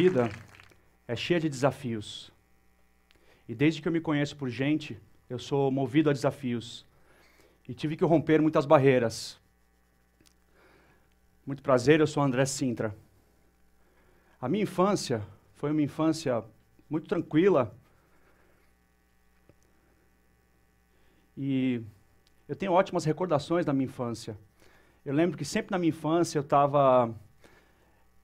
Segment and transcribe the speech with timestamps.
[0.00, 0.30] vida
[1.08, 2.30] é cheia de desafios.
[3.48, 4.96] E desde que eu me conheço por gente,
[5.28, 6.86] eu sou movido a desafios.
[7.68, 9.36] E tive que romper muitas barreiras.
[11.44, 12.94] Muito prazer, eu sou André Sintra.
[14.40, 15.20] A minha infância
[15.54, 16.44] foi uma infância
[16.88, 17.74] muito tranquila.
[21.36, 21.82] E
[22.48, 24.38] eu tenho ótimas recordações da minha infância.
[25.04, 27.12] Eu lembro que sempre na minha infância eu estava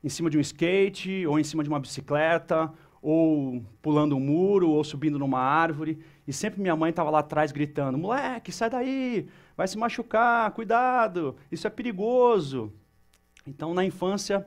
[0.04, 4.68] em cima de um skate, ou em cima de uma bicicleta, ou pulando um muro,
[4.68, 5.98] ou subindo numa árvore.
[6.28, 11.34] E sempre minha mãe estava lá atrás gritando: moleque, sai daí, vai se machucar, cuidado,
[11.50, 12.70] isso é perigoso.
[13.46, 14.46] Então, na infância,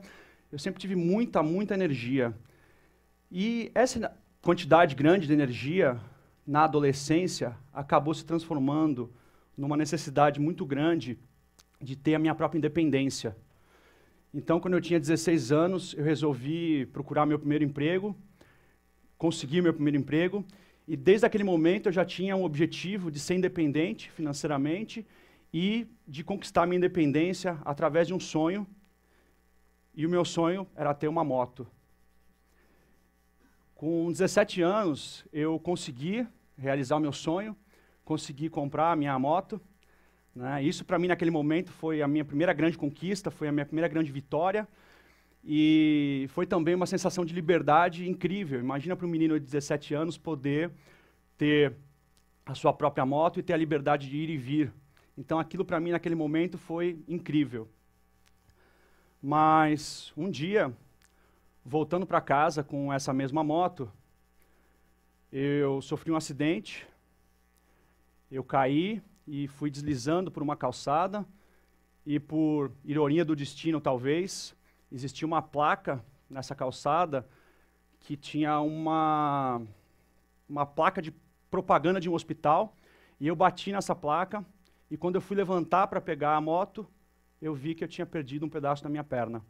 [0.50, 2.32] eu sempre tive muita, muita energia.
[3.30, 6.00] E essa quantidade grande de energia,
[6.46, 9.12] na adolescência, acabou se transformando
[9.56, 11.18] numa necessidade muito grande
[11.80, 13.36] de ter a minha própria independência.
[14.32, 18.14] Então, quando eu tinha 16 anos, eu resolvi procurar meu primeiro emprego,
[19.16, 20.44] consegui meu primeiro emprego,
[20.86, 25.06] e desde aquele momento eu já tinha um objetivo de ser independente financeiramente
[25.52, 28.66] e de conquistar minha independência através de um sonho.
[29.94, 31.66] E o meu sonho era ter uma moto.
[33.74, 37.56] Com 17 anos, eu consegui realizar o meu sonho,
[38.04, 39.60] consegui comprar a minha moto.
[40.38, 40.62] Né?
[40.62, 43.88] Isso, para mim, naquele momento, foi a minha primeira grande conquista, foi a minha primeira
[43.88, 44.68] grande vitória.
[45.44, 48.60] E foi também uma sensação de liberdade incrível.
[48.60, 50.70] Imagina para um menino de 17 anos poder
[51.36, 51.74] ter
[52.46, 54.72] a sua própria moto e ter a liberdade de ir e vir.
[55.16, 57.68] Então, aquilo para mim, naquele momento, foi incrível.
[59.20, 60.72] Mas, um dia,
[61.64, 63.90] voltando para casa com essa mesma moto,
[65.32, 66.86] eu sofri um acidente,
[68.30, 71.24] eu caí e fui deslizando por uma calçada
[72.04, 74.56] e por ironia do destino talvez,
[74.90, 77.28] existia uma placa nessa calçada
[78.00, 79.60] que tinha uma
[80.48, 81.12] uma placa de
[81.50, 82.74] propaganda de um hospital
[83.20, 84.44] e eu bati nessa placa
[84.90, 86.88] e quando eu fui levantar para pegar a moto,
[87.42, 89.44] eu vi que eu tinha perdido um pedaço da minha perna.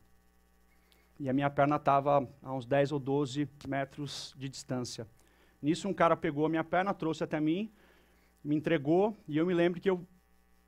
[1.21, 5.07] E a minha perna estava a uns 10 ou 12 metros de distância.
[5.63, 7.71] Nisso um cara pegou a minha perna, trouxe até mim
[8.49, 10.07] me entregou e eu me lembro que eu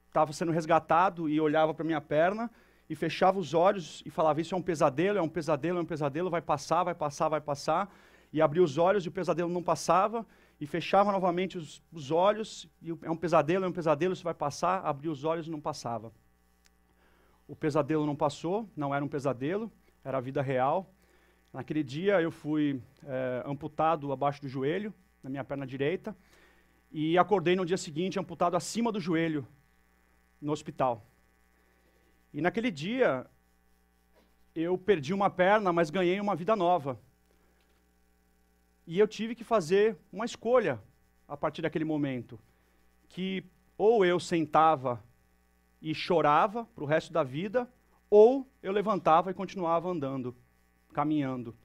[0.07, 2.51] estava sendo resgatado e olhava para minha perna
[2.91, 5.87] e fechava os olhos e falava: Isso é um pesadelo, é um pesadelo, é um
[5.87, 7.91] pesadelo, vai passar, vai passar, vai passar.
[8.31, 10.27] E abria os olhos e o pesadelo não passava.
[10.61, 14.35] E fechava novamente os, os olhos e é um pesadelo, é um pesadelo, isso vai
[14.35, 14.85] passar.
[14.85, 16.13] Abria os olhos e não passava.
[17.49, 19.73] O pesadelo não passou, não era um pesadelo,
[20.05, 20.93] era a vida real.
[21.51, 24.93] Naquele dia eu fui é, amputado abaixo do joelho,
[25.23, 26.15] na minha perna direita
[26.91, 29.47] e acordei no dia seguinte amputado acima do joelho
[30.41, 31.07] no hospital.
[32.33, 33.27] E naquele dia
[34.55, 36.99] eu perdi uma perna, mas ganhei uma vida nova.
[38.87, 40.81] E eu tive que fazer uma escolha
[41.29, 42.41] a partir daquele momento,
[43.09, 43.45] que
[43.79, 45.03] ou eu sentava
[45.81, 47.73] e chorava para o resto da vida,
[48.11, 50.35] ou eu levantava e continuava andando,
[50.93, 51.57] caminhando.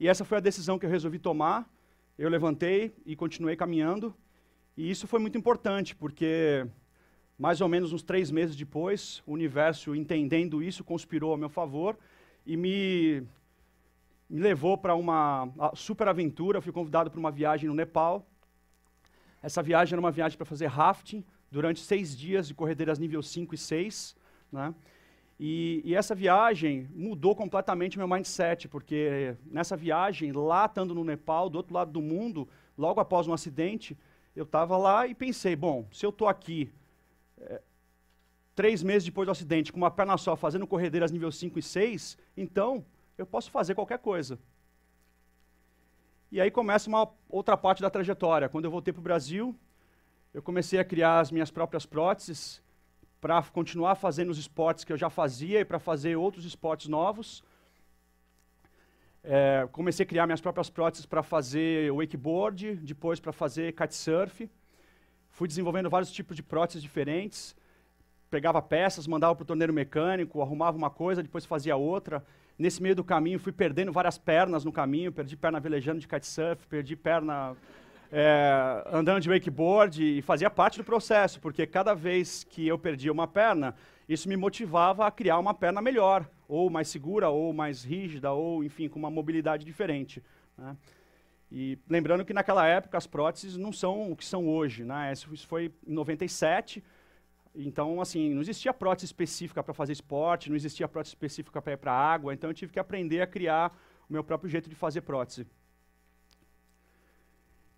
[0.00, 1.70] E essa foi a decisão que eu resolvi tomar.
[2.18, 4.14] Eu levantei e continuei caminhando.
[4.76, 6.66] E isso foi muito importante, porque
[7.38, 11.98] mais ou menos uns três meses depois, o universo, entendendo isso, conspirou a meu favor
[12.46, 13.22] e me,
[14.30, 16.58] me levou para uma super aventura.
[16.58, 18.26] Eu fui convidado para uma viagem no Nepal.
[19.42, 23.54] Essa viagem era uma viagem para fazer rafting durante seis dias de corredeiras nível 5
[23.54, 24.16] e 6.
[24.50, 24.74] Né?
[25.38, 31.50] E, e, essa viagem mudou completamente meu mindset, porque nessa viagem, lá estando no Nepal,
[31.50, 33.98] do outro lado do mundo, logo após um acidente,
[34.34, 36.72] eu estava lá e pensei, bom, se eu estou aqui
[37.38, 37.60] é,
[38.54, 42.18] três meses depois do acidente, com uma perna só, fazendo corredeiras nível 5 e 6,
[42.36, 42.84] então
[43.16, 44.38] eu posso fazer qualquer coisa.
[46.30, 48.48] E aí começa uma outra parte da trajetória.
[48.48, 49.54] Quando eu voltei para o Brasil,
[50.32, 52.62] eu comecei a criar as minhas próprias próteses
[53.20, 57.44] para continuar fazendo os esportes que eu já fazia e para fazer outros esportes novos.
[59.24, 64.50] É, comecei a criar minhas próprias próteses para fazer wakeboard, depois para fazer kitesurf.
[65.30, 67.54] Fui desenvolvendo vários tipos de próteses diferentes.
[68.30, 72.24] Pegava peças, mandava para o torneiro mecânico, arrumava uma coisa, depois fazia outra.
[72.58, 75.12] Nesse meio do caminho, fui perdendo várias pernas no caminho.
[75.12, 77.56] Perdi perna velejando de kitesurf, perdi perna
[78.12, 83.10] é, andando de wakeboard e fazia parte do processo, porque cada vez que eu perdia
[83.10, 83.74] uma perna,
[84.12, 88.62] isso me motivava a criar uma perna melhor, ou mais segura, ou mais rígida, ou,
[88.62, 90.22] enfim, com uma mobilidade diferente.
[90.56, 90.76] Né?
[91.50, 94.84] E lembrando que naquela época as próteses não são o que são hoje.
[94.84, 95.12] Né?
[95.12, 96.82] Isso foi em 97,
[97.54, 101.76] então, assim, não existia prótese específica para fazer esporte, não existia prótese específica para ir
[101.76, 103.76] para a água, então eu tive que aprender a criar
[104.08, 105.46] o meu próprio jeito de fazer prótese.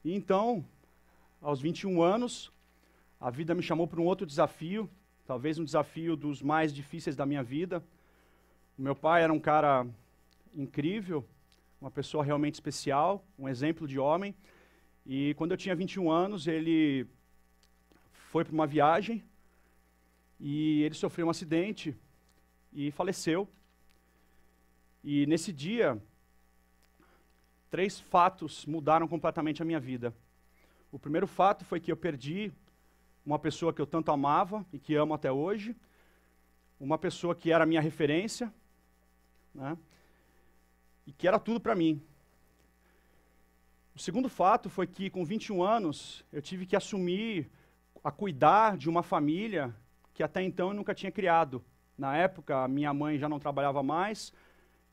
[0.05, 0.65] E então,
[1.43, 2.53] aos 21 anos,
[3.21, 4.89] a vida me chamou para um outro desafio,
[5.27, 7.83] talvez um desafio dos mais difíceis da minha vida.
[8.79, 9.87] O meu pai era um cara
[10.55, 11.25] incrível,
[11.81, 14.35] uma pessoa realmente especial, um exemplo de homem.
[15.07, 17.07] E quando eu tinha 21 anos, ele
[18.31, 19.23] foi para uma viagem
[20.41, 21.97] e ele sofreu um acidente
[22.73, 23.49] e faleceu.
[25.03, 26.01] E nesse dia,
[27.71, 30.15] três fatos mudaram completamente a minha vida.
[30.91, 32.53] O primeiro fato foi que eu perdi
[33.25, 35.75] uma pessoa que eu tanto amava e que amo até hoje,
[36.79, 38.53] uma pessoa que era minha referência,
[39.55, 39.77] né,
[41.07, 42.03] e que era tudo para mim.
[43.95, 47.49] O segundo fato foi que, com 21 anos, eu tive que assumir
[48.03, 49.75] a cuidar de uma família
[50.13, 51.65] que até então eu nunca tinha criado.
[51.97, 54.33] Na época, minha mãe já não trabalhava mais,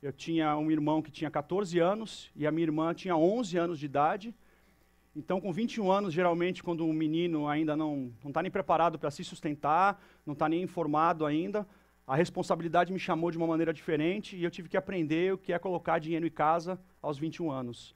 [0.02, 3.80] eu tinha um irmão que tinha 14 anos e a minha irmã tinha 11 anos
[3.80, 4.36] de idade.
[5.16, 9.24] Então, com 21 anos, geralmente, quando um menino ainda não está nem preparado para se
[9.24, 11.68] sustentar, não está nem informado ainda,
[12.08, 15.52] a responsabilidade me chamou de uma maneira diferente e eu tive que aprender o que
[15.52, 17.94] é colocar dinheiro em casa aos 21 anos.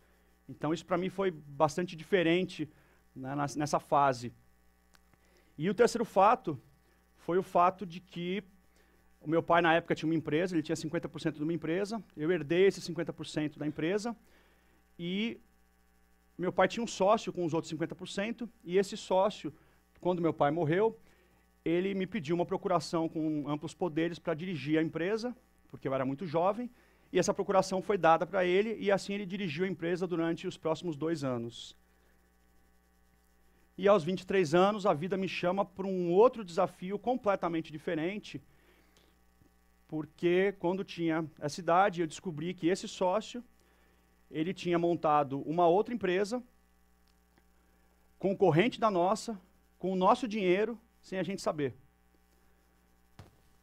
[0.47, 2.69] Então, isso para mim foi bastante diferente
[3.15, 4.33] né, nessa fase.
[5.57, 6.59] E o terceiro fato
[7.17, 8.43] foi o fato de que
[9.21, 12.31] o meu pai, na época, tinha uma empresa, ele tinha 50% de uma empresa, eu
[12.31, 14.15] herdei esse 50% da empresa,
[14.99, 15.39] e
[16.37, 19.53] meu pai tinha um sócio com os outros 50%, e esse sócio,
[19.99, 20.99] quando meu pai morreu,
[21.63, 25.35] ele me pediu uma procuração com amplos poderes para dirigir a empresa,
[25.69, 26.69] porque eu era muito jovem,
[27.11, 30.57] e essa procuração foi dada para ele, e assim ele dirigiu a empresa durante os
[30.57, 31.75] próximos dois anos.
[33.77, 38.41] E aos 23 anos, a vida me chama para um outro desafio completamente diferente,
[39.87, 43.43] porque quando tinha essa idade, eu descobri que esse sócio,
[44.35, 46.43] ele tinha montado uma outra empresa,
[48.19, 49.39] concorrente da nossa,
[49.79, 51.73] com o nosso dinheiro, sem a gente saber.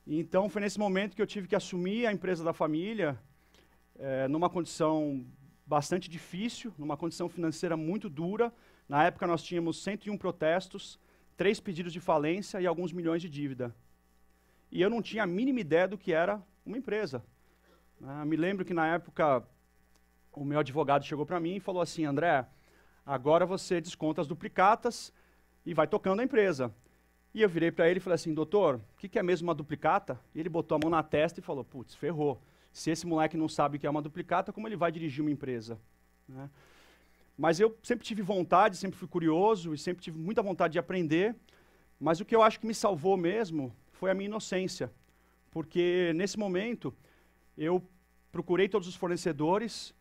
[0.07, 3.21] Então foi nesse momento que eu tive que assumir a empresa da família,
[3.99, 5.25] é, numa condição
[5.67, 8.53] bastante difícil, numa condição financeira muito dura.
[8.89, 10.99] Na época nós tínhamos 101 protestos,
[11.37, 13.75] três pedidos de falência e alguns milhões de dívida
[14.73, 17.23] e eu não tinha a mínima ideia do que era uma empresa.
[18.01, 19.47] Uh, me lembro que na época
[20.33, 22.47] o meu advogado chegou para mim e falou assim, André,
[23.05, 25.13] agora você desconta as duplicatas
[25.65, 26.73] e vai tocando a empresa.
[27.35, 29.55] E eu virei para ele e falei assim, doutor, o que, que, é mesmo uma
[29.55, 30.21] duplicata?
[30.35, 32.41] E ele botou a mão na testa e falou, putz, ferrou.
[32.73, 35.31] Se esse moleque não sabe o que é uma duplicata, como ele vai dirigir uma
[35.31, 35.79] empresa?
[36.29, 36.49] Né?
[37.37, 41.35] Mas eu sempre tive vontade, sempre fui curioso e sempre tive muita vontade de aprender.
[41.99, 44.93] Mas o que eu acho que me salvou mesmo foi a minha inocência.
[45.51, 46.95] Porque nesse momento
[47.57, 47.83] eu
[48.31, 49.95] procurei todos os fornecedores,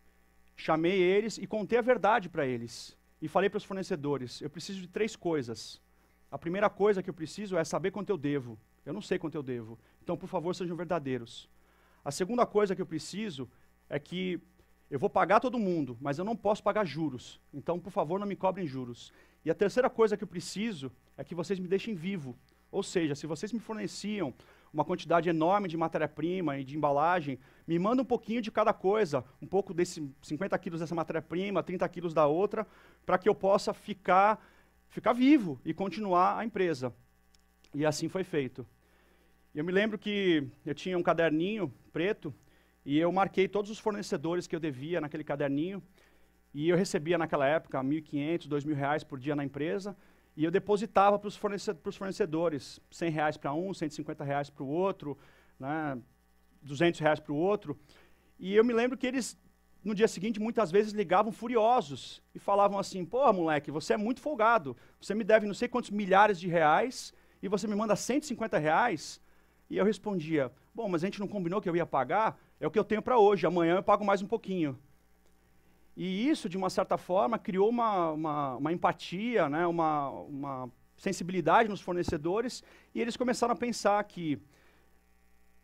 [0.62, 2.96] chamei eles e contei a verdade para eles.
[3.20, 5.80] E falei para os fornecedores: eu preciso de três coisas.
[6.30, 8.58] A primeira coisa que eu preciso é saber quanto eu devo.
[8.86, 9.78] Eu não sei quanto eu devo.
[10.02, 11.48] Então, por favor, sejam verdadeiros.
[12.04, 13.48] A segunda coisa que eu preciso
[13.88, 14.40] é que
[14.90, 17.40] eu vou pagar todo mundo, mas eu não posso pagar juros.
[17.52, 19.12] Então, por favor, não me cobrem juros.
[19.44, 22.36] E a terceira coisa que eu preciso é que vocês me deixem vivo.
[22.70, 24.32] Ou seja, se vocês me forneciam
[24.72, 29.24] uma quantidade enorme de matéria-prima e de embalagem, me manda um pouquinho de cada coisa,
[29.40, 32.66] um pouco desse 50 quilos dessa matéria-prima, 30 quilos da outra,
[33.04, 34.42] para que eu possa ficar,
[34.88, 36.94] ficar vivo e continuar a empresa.
[37.74, 38.66] E assim foi feito.
[39.54, 42.34] Eu me lembro que eu tinha um caderninho preto
[42.84, 45.82] e eu marquei todos os fornecedores que eu devia naquele caderninho.
[46.54, 49.96] E eu recebia naquela época R$ 1.500, R$ 2.000 por dia na empresa.
[50.36, 51.36] E eu depositava para os
[51.96, 55.18] fornecedores, 100 reais para um, 150 reais para o outro,
[55.58, 55.98] né,
[56.62, 57.78] 200 reais para o outro.
[58.38, 59.38] E eu me lembro que eles,
[59.84, 64.20] no dia seguinte, muitas vezes ligavam furiosos e falavam assim, pô, moleque, você é muito
[64.20, 67.12] folgado, você me deve não sei quantos milhares de reais
[67.42, 69.20] e você me manda 150 reais?
[69.68, 72.38] E eu respondia, bom, mas a gente não combinou que eu ia pagar?
[72.58, 74.78] É o que eu tenho para hoje, amanhã eu pago mais um pouquinho.
[75.96, 81.68] E isso, de uma certa forma, criou uma, uma, uma empatia, né, uma, uma sensibilidade
[81.68, 82.62] nos fornecedores,
[82.94, 84.38] e eles começaram a pensar que,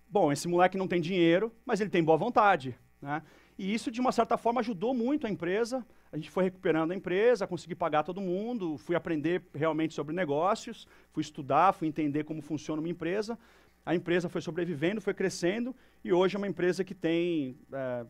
[0.09, 2.77] bom, esse moleque não tem dinheiro, mas ele tem boa vontade.
[3.01, 3.23] Né?
[3.59, 5.85] E isso, de uma certa forma, ajudou muito a empresa.
[6.13, 10.87] A gente foi recuperando a empresa, consegui pagar todo mundo, fui aprender realmente sobre negócios,
[11.13, 13.39] fui estudar, fui entender como funciona uma empresa.
[13.85, 18.07] A empresa foi sobrevivendo, foi crescendo, e hoje é uma empresa que tem é,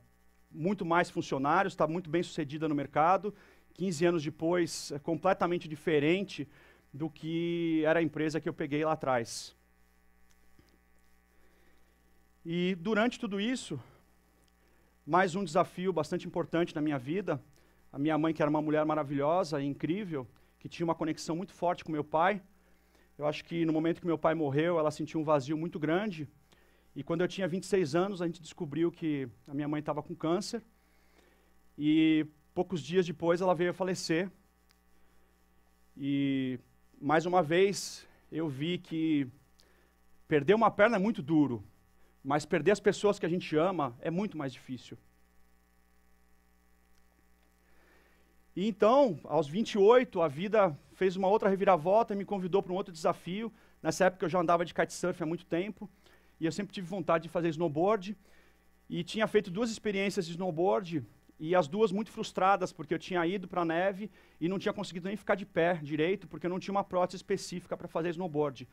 [0.50, 3.34] muito mais funcionários, está muito bem sucedida no mercado.
[3.74, 6.48] 15 anos depois, é completamente diferente
[6.92, 9.56] do que era a empresa que eu peguei lá atrás.
[12.44, 13.78] E durante tudo isso,
[15.06, 17.40] mais um desafio bastante importante na minha vida.
[17.92, 20.26] A minha mãe, que era uma mulher maravilhosa e incrível,
[20.58, 22.42] que tinha uma conexão muito forte com meu pai.
[23.16, 26.28] Eu acho que no momento que meu pai morreu, ela sentiu um vazio muito grande.
[26.98, 30.16] E quando eu tinha 26 anos, a gente descobriu que a minha mãe estava com
[30.16, 30.60] câncer.
[31.78, 34.28] E poucos dias depois ela veio a falecer.
[35.96, 36.58] E
[37.00, 39.28] mais uma vez eu vi que
[40.26, 41.62] perder uma perna é muito duro,
[42.24, 44.98] mas perder as pessoas que a gente ama é muito mais difícil.
[48.56, 52.76] E então, aos 28, a vida fez uma outra reviravolta e me convidou para um
[52.76, 53.52] outro desafio.
[53.80, 55.88] Nessa época eu já andava de kitesurf há muito tempo
[56.40, 58.16] e eu sempre tive vontade de fazer snowboard.
[58.88, 61.04] E tinha feito duas experiências de snowboard
[61.38, 64.72] e as duas muito frustradas, porque eu tinha ido para a neve e não tinha
[64.72, 68.10] conseguido nem ficar de pé direito, porque eu não tinha uma prótese específica para fazer
[68.10, 68.66] snowboard.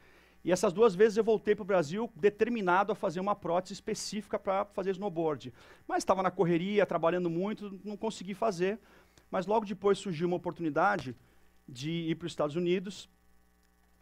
[0.44, 4.38] E essas duas vezes eu voltei para o Brasil determinado a fazer uma prótese específica
[4.38, 5.52] para fazer snowboard.
[5.88, 8.80] Mas estava na correria, trabalhando muito, não consegui fazer.
[9.30, 11.16] Mas logo depois surgiu uma oportunidade
[11.68, 13.10] de ir para os Estados Unidos.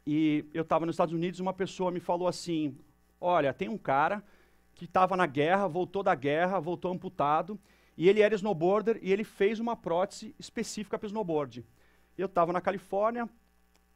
[0.06, 2.78] E eu estava nos Estados Unidos uma pessoa me falou assim:
[3.26, 4.22] Olha, tem um cara
[4.76, 7.58] que estava na guerra, voltou da guerra, voltou amputado,
[7.98, 11.66] e ele era snowboarder e ele fez uma prótese específica para snowboard.
[12.18, 13.30] Eu estava na Califórnia,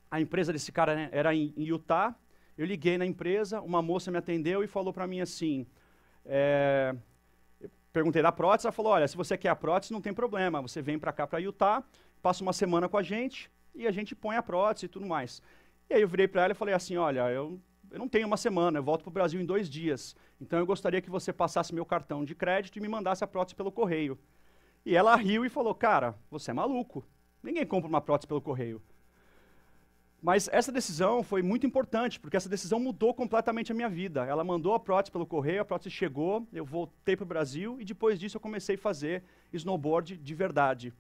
[0.09, 2.15] a empresa desse cara né, era em, em Utah,
[2.57, 5.67] eu liguei na empresa, uma moça me atendeu e falou para mim assim,
[6.25, 6.95] é,
[7.91, 10.81] perguntei da prótese, ela falou, olha, se você quer a prótese, não tem problema, você
[10.81, 11.83] vem para cá, para Utah,
[12.21, 15.41] passa uma semana com a gente e a gente põe a prótese e tudo mais.
[15.89, 17.59] E aí eu virei para ela e falei assim, olha, eu,
[17.91, 20.65] eu não tenho uma semana, eu volto para o Brasil em dois dias, então eu
[20.65, 24.17] gostaria que você passasse meu cartão de crédito e me mandasse a prótese pelo correio.
[24.85, 27.05] E ela riu e falou, cara, você é maluco,
[27.43, 28.81] ninguém compra uma prótese pelo correio.
[30.21, 34.25] Mas essa decisão foi muito importante, porque essa decisão mudou completamente a minha vida.
[34.25, 37.85] Ela mandou a prótese pelo correio, a prótese chegou, eu voltei para o Brasil e
[37.85, 40.93] depois disso eu comecei a fazer snowboard de verdade.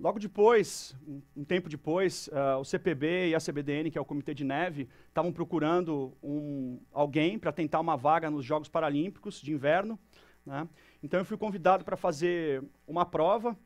[0.00, 0.96] Logo depois,
[1.36, 4.88] um, tempo depois, uh, o CPB e a CBDN, que é o Comitê de Neve,
[5.08, 9.98] estavam procurando um, alguém para tentar uma vaga nos Jogos Paralímpicos de Inverno.
[10.44, 10.66] Né?
[11.02, 13.56] Então eu fui convidado para fazer uma prova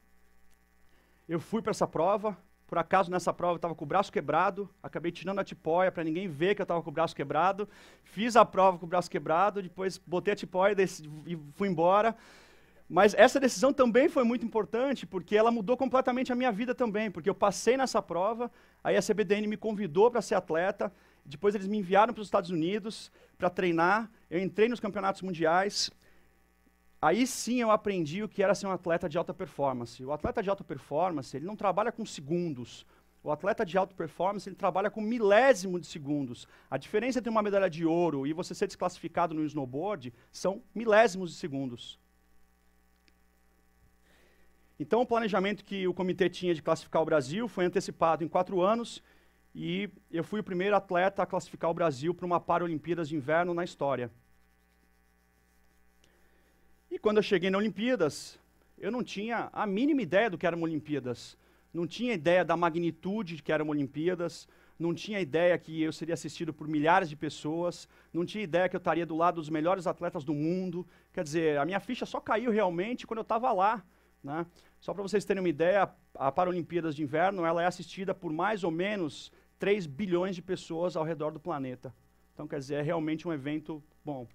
[1.27, 2.37] eu fui para essa prova,
[2.67, 6.05] por acaso nessa prova eu estava com o braço quebrado, acabei tirando a tipóia para
[6.05, 7.67] ninguém ver que eu estava com o braço quebrado.
[8.03, 10.77] Fiz a prova com o braço quebrado, depois botei a tipóia
[11.27, 12.15] e fui embora.
[12.95, 17.11] Mas essa decisão também foi muito importante, porque ela mudou completamente a minha vida também,
[17.11, 18.49] porque eu passei nessa prova,
[18.85, 20.93] aí a CBDN me convidou para ser atleta,
[21.25, 25.91] depois eles me enviaram para os Estados Unidos para treinar, eu entrei nos campeonatos mundiais,
[27.03, 30.03] Aí sim eu aprendi o que era ser um atleta de alta performance.
[30.03, 32.87] O atleta de alta performance, ele não trabalha com segundos.
[33.23, 36.49] O atleta de alta performance, ele trabalha com milésimo de segundos.
[36.71, 41.33] A diferença entre uma medalha de ouro e você ser desclassificado no snowboard são milésimos
[41.33, 41.99] de segundos.
[44.85, 48.61] Então, o planejamento que o comitê tinha de classificar o Brasil foi antecipado em quatro
[48.61, 49.03] anos
[49.55, 53.55] e eu fui o primeiro atleta a classificar o Brasil para uma Paralimpíadas de Inverno
[53.55, 54.11] na história.
[56.91, 58.39] E quando eu cheguei na Olimpíadas,
[58.79, 61.35] eu não tinha a mínima ideia do que eram Olimpíadas.
[61.73, 64.47] Não tinha ideia da magnitude que eram Olimpíadas.
[64.79, 67.89] Não tinha ideia que eu seria assistido por milhares de pessoas.
[68.13, 70.87] Não tinha ideia que eu estaria do lado dos melhores atletas do mundo.
[71.11, 73.83] Quer dizer, a minha ficha só caiu realmente quando eu estava lá.
[74.23, 74.47] Né?
[74.85, 78.65] Só para vocês terem uma ideia, a Paralimpíadas de Inverno ela é assistida por mais
[78.65, 81.91] ou menos 3 bilhões de pessoas ao redor do planeta.
[82.35, 84.29] Então, quer dizer, é realmente um evento, bom,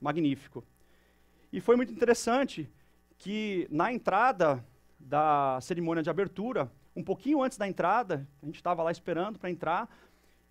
[0.00, 0.64] magnífico.
[1.52, 2.68] E foi muito interessante
[3.16, 4.66] que na entrada
[4.98, 9.52] da cerimônia de abertura, um pouquinho antes da entrada, a gente estava lá esperando para
[9.52, 9.88] entrar,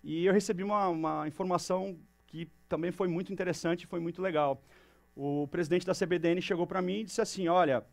[0.02, 4.62] e eu recebi uma, uma, informação que também foi muito interessante foi muito legal.
[5.14, 7.84] O presidente da CBDN chegou para mim e disse assim: Olha,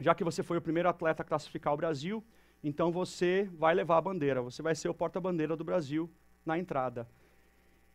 [0.00, 2.24] já que você foi o primeiro atleta a classificar o Brasil,
[2.62, 6.10] então você vai levar a bandeira, você vai ser o porta-bandeira do Brasil
[6.44, 7.08] na entrada.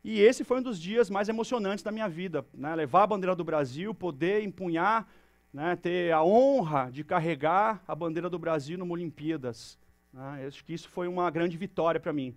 [0.04, 2.76] E esse foi um dos dias mais emocionantes da minha vida, né?
[2.76, 5.08] levar a bandeira do Brasil, poder empunhar,
[5.54, 5.78] né?
[5.78, 9.80] ter a honra de carregar a bandeira do Brasil numa Olimpíadas.
[10.12, 10.46] Né?
[10.46, 12.36] Acho que isso foi uma grande vitória para mim.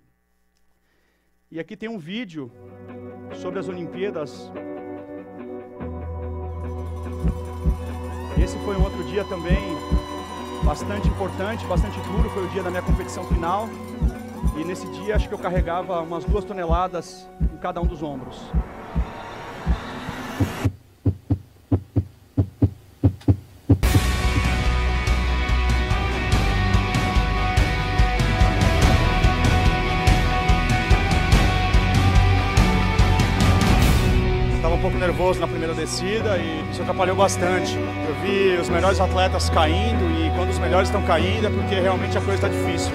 [1.51, 2.53] E aqui tem um vídeo
[3.35, 4.51] sobre as Olimpíadas.
[8.39, 9.77] Esse foi um outro dia também
[10.63, 13.69] bastante importante, bastante duro, foi o dia da minha competição final.
[14.57, 18.37] E nesse dia acho que eu carregava umas duas toneladas em cada um dos ombros.
[34.57, 37.77] Estava um pouco nervoso na descida e isso atrapalhou bastante.
[37.77, 42.17] Eu vi os melhores atletas caindo e quando os melhores estão caindo é porque realmente
[42.17, 42.93] a coisa está difícil.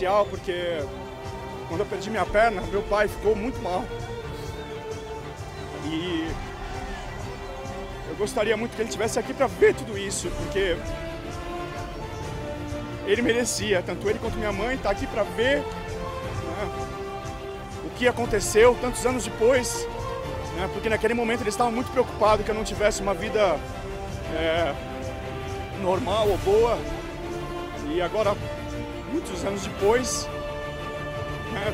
[0.00, 0.82] Especial porque
[1.68, 3.84] quando eu perdi minha perna, meu pai ficou muito mal.
[5.84, 6.28] E
[8.08, 10.76] eu gostaria muito que ele estivesse aqui para ver tudo isso, porque
[13.06, 15.64] ele merecia, tanto ele quanto minha mãe, tá aqui para ver né,
[17.84, 19.86] o que aconteceu tantos anos depois,
[20.56, 23.58] né, porque naquele momento eles estavam muito preocupados que eu não tivesse uma vida
[24.34, 24.74] é,
[25.82, 26.78] normal ou boa.
[27.92, 28.36] E agora,
[29.20, 30.28] muitos anos depois,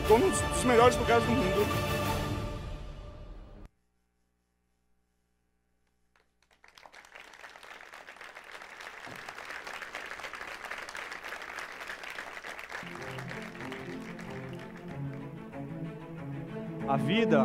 [0.03, 1.67] estou num dos melhores lugares do mundo.
[16.89, 17.45] A vida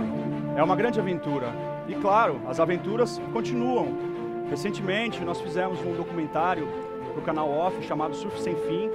[0.56, 1.48] é uma grande aventura.
[1.88, 3.98] E claro, as aventuras continuam.
[4.50, 6.68] Recentemente nós fizemos um documentário
[7.12, 8.90] para o canal Off chamado Surf Sem Fim.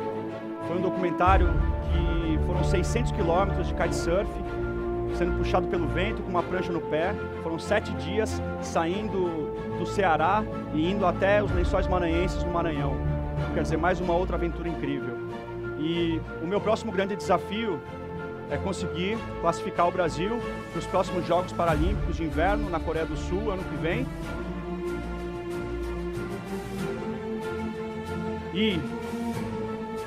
[0.67, 1.49] Foi um documentário
[1.93, 4.29] que foram 600 quilômetros de kitesurf,
[5.17, 7.15] sendo puxado pelo vento com uma prancha no pé.
[7.43, 10.43] Foram sete dias saindo do Ceará
[10.75, 12.95] e indo até os lençóis maranhenses no Maranhão.
[13.55, 15.17] Quer dizer, mais uma outra aventura incrível.
[15.79, 17.81] E o meu próximo grande desafio
[18.51, 20.41] é conseguir classificar o Brasil
[20.71, 24.07] para os próximos Jogos Paralímpicos de Inverno na Coreia do Sul ano que vem.
[28.55, 28.81] E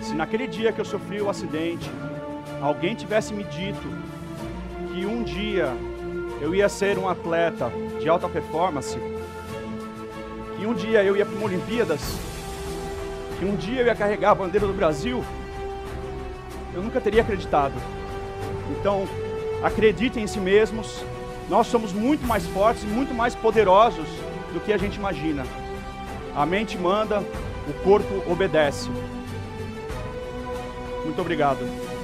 [0.02, 1.90] se naquele dia que eu sofri o acidente,
[2.62, 3.88] alguém tivesse me dito
[4.94, 5.74] que um dia
[6.42, 8.98] eu ia ser um atleta de alta performance,
[10.58, 12.02] que um dia eu ia para uma Olimpíadas,
[13.38, 15.24] que um dia eu ia carregar a bandeira do Brasil,
[16.74, 17.74] eu nunca teria acreditado.
[18.72, 19.08] Então,
[19.64, 21.04] acreditem em si mesmos.
[21.50, 24.08] Nós somos muito mais fortes e muito mais poderosos
[24.54, 25.44] do que a gente imagina.
[26.36, 27.20] A mente manda,
[27.68, 28.90] o corpo obedece.
[31.10, 31.99] Muito obrigado.